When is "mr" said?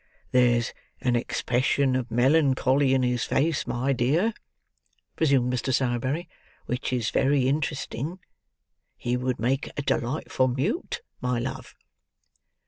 5.53-5.71